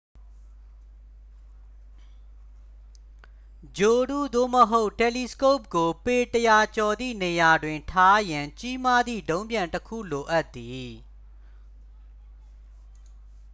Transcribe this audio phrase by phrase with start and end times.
[3.77, 10.91] ဂြိုဟ်တု သို့မဟုတ် တယ်လီစကုပ်ကို ပေ 100 ကျော်သည့် နေရာတွင် ထားရန် ကြီးမားသည့် ဒုံးပျံတစ်ခုလိုအပ်သည်